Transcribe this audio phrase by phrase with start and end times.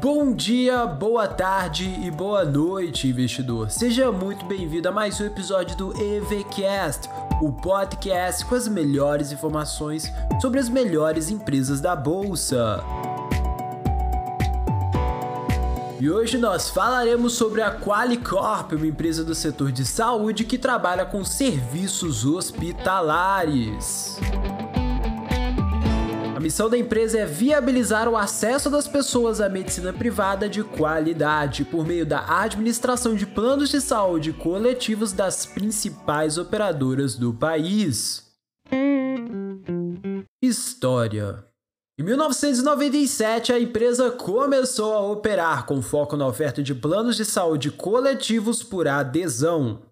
[0.00, 3.70] Bom dia, boa tarde e boa noite, investidor.
[3.70, 7.06] Seja muito bem-vindo a mais um episódio do EVCast,
[7.42, 10.10] o podcast com as melhores informações
[10.40, 12.82] sobre as melhores empresas da bolsa.
[16.00, 21.04] E hoje nós falaremos sobre a Qualicorp, uma empresa do setor de saúde que trabalha
[21.04, 24.16] com serviços hospitalares.
[26.40, 31.66] A missão da empresa é viabilizar o acesso das pessoas à medicina privada de qualidade
[31.66, 38.26] por meio da administração de planos de saúde coletivos das principais operadoras do país.
[40.42, 41.44] História
[41.98, 47.70] em 1997, a empresa começou a operar com foco na oferta de planos de saúde
[47.70, 49.82] coletivos por adesão.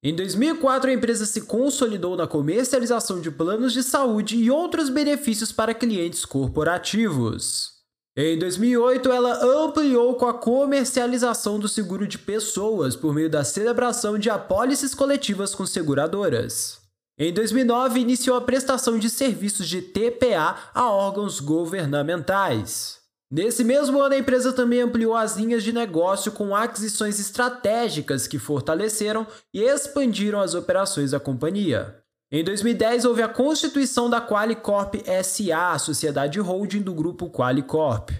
[0.00, 5.50] Em 2004, a empresa se consolidou na comercialização de planos de saúde e outros benefícios
[5.50, 7.78] para clientes corporativos.
[8.16, 14.16] Em 2008, ela ampliou com a comercialização do seguro de pessoas por meio da celebração
[14.18, 16.78] de apólices coletivas com seguradoras.
[17.18, 22.98] Em 2009, iniciou a prestação de serviços de TPA a órgãos governamentais.
[23.30, 28.38] Nesse mesmo ano, a empresa também ampliou as linhas de negócio com aquisições estratégicas que
[28.38, 32.02] fortaleceram e expandiram as operações da companhia.
[32.32, 38.10] Em 2010, houve a constituição da Qualicorp SA, a sociedade holding do grupo Qualicorp.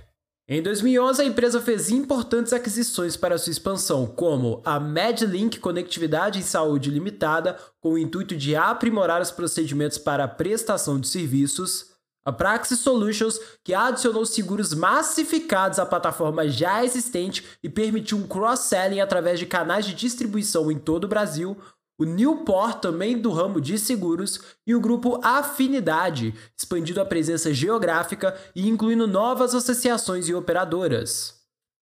[0.50, 6.42] Em 2011, a empresa fez importantes aquisições para sua expansão, como a MedLink Conectividade em
[6.42, 11.87] Saúde Limitada, com o intuito de aprimorar os procedimentos para a prestação de serviços,
[12.28, 19.00] a Praxis Solutions, que adicionou seguros massificados à plataforma já existente e permitiu um cross-selling
[19.00, 21.56] através de canais de distribuição em todo o Brasil,
[21.98, 28.38] o Newport, também do ramo de seguros, e o grupo Afinidade, expandindo a presença geográfica
[28.54, 31.37] e incluindo novas associações e operadoras.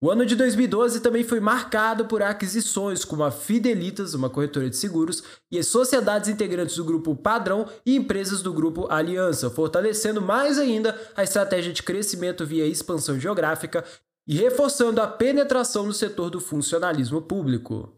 [0.00, 4.76] O ano de 2012 também foi marcado por aquisições como a Fidelitas, uma corretora de
[4.76, 10.56] seguros, e as sociedades integrantes do grupo Padrão e empresas do grupo Aliança, fortalecendo mais
[10.56, 13.84] ainda a estratégia de crescimento via expansão geográfica
[14.24, 17.97] e reforçando a penetração no setor do funcionalismo público.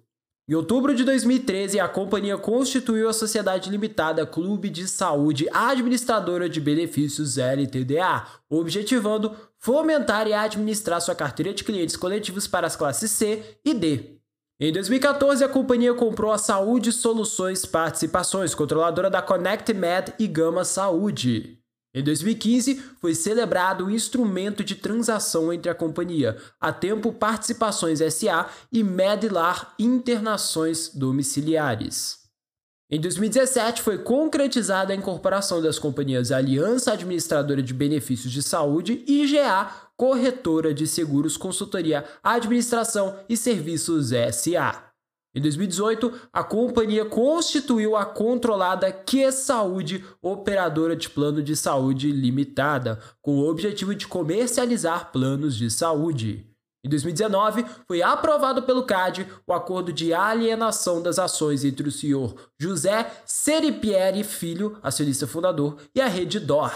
[0.51, 6.61] Em outubro de 2013, a companhia constituiu a Sociedade Limitada Clube de Saúde Administradora de
[6.61, 13.61] Benefícios LTDA, objetivando fomentar e administrar sua carteira de clientes coletivos para as classes C
[13.65, 14.17] e D.
[14.59, 20.65] Em 2014, a companhia comprou a Saúde Soluções Participações, controladora da Connect Med e Gama
[20.65, 21.60] Saúde.
[21.93, 28.49] Em 2015, foi celebrado o instrumento de transação entre a companhia A Tempo Participações SA
[28.71, 32.21] e Medlar Internações Domiciliares.
[32.89, 39.23] Em 2017, foi concretizada a incorporação das companhias Aliança Administradora de Benefícios de Saúde e
[39.23, 44.90] IGA Corretora de Seguros Consultoria Administração e Serviços SA.
[45.33, 52.99] Em 2018, a companhia constituiu a controlada Que Saúde Operadora de Plano de Saúde Limitada,
[53.23, 56.51] com o objetivo de comercializar planos de saúde.
[56.83, 62.35] Em 2019, foi aprovado pelo CAD o acordo de alienação das ações entre o senhor
[62.59, 66.73] José Seripieri Filho, acionista fundador, e a Rede DOR.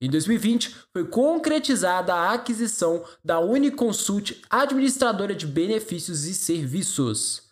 [0.00, 7.51] Em 2020, foi concretizada a aquisição da Uniconsult, administradora de benefícios e serviços.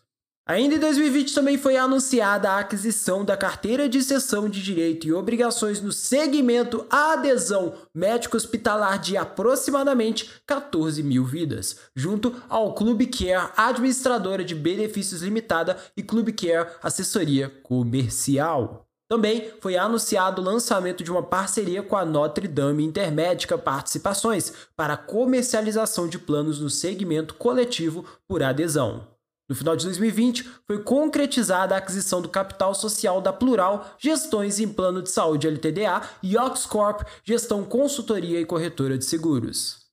[0.50, 5.12] Ainda em 2020 também foi anunciada a aquisição da carteira de cessão de direito e
[5.12, 14.44] obrigações no segmento adesão médico-hospitalar de aproximadamente 14 mil vidas, junto ao Clube Care Administradora
[14.44, 18.88] de Benefícios Limitada e Clube Care Assessoria Comercial.
[19.08, 24.96] Também foi anunciado o lançamento de uma parceria com a Notre Dame Intermédica Participações para
[24.96, 29.19] comercialização de planos no segmento coletivo por adesão.
[29.50, 34.68] No final de 2020, foi concretizada a aquisição do capital social da Plural Gestões em
[34.68, 39.86] Plano de Saúde LTDA e Oxcorp Gestão Consultoria e Corretora de Seguros.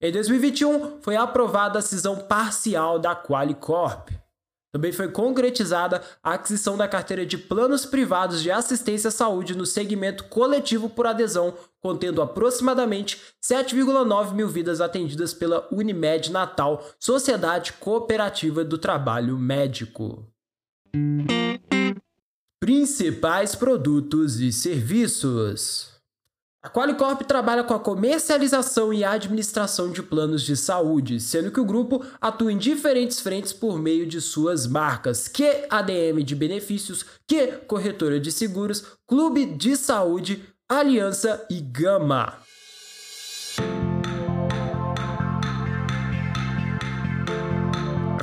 [0.00, 4.10] Em 2021, foi aprovada a cisão parcial da Qualicorp.
[4.72, 9.66] Também foi concretizada a aquisição da carteira de planos privados de assistência à saúde no
[9.66, 18.64] segmento coletivo por adesão, contendo aproximadamente 7,9 mil vidas atendidas pela Unimed Natal, Sociedade Cooperativa
[18.64, 20.24] do Trabalho Médico.
[22.60, 25.99] Principais produtos e serviços.
[26.62, 31.64] A Qualicorp trabalha com a comercialização e administração de planos de saúde, sendo que o
[31.64, 37.46] grupo atua em diferentes frentes por meio de suas marcas, que ADM de benefícios, que
[37.66, 42.36] corretora de seguros, clube de saúde, aliança e gama.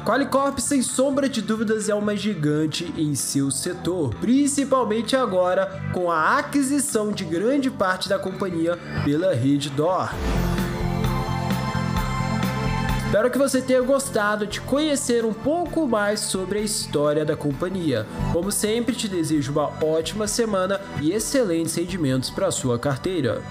[0.08, 6.38] Qualicorp, sem sombra de dúvidas, é uma gigante em seu setor, principalmente agora com a
[6.38, 10.10] aquisição de grande parte da companhia pela Reddor.
[13.06, 18.08] Espero que você tenha gostado de conhecer um pouco mais sobre a história da companhia.
[18.32, 23.44] Como sempre, te desejo uma ótima semana e excelentes rendimentos para sua carteira.